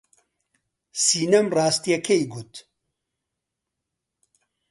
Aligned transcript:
سینەم 1.03 1.47
ڕاستییەکەی 1.55 2.23
گوت. 2.33 2.53